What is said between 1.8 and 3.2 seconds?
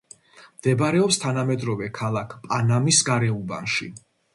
ქალაქ პანამის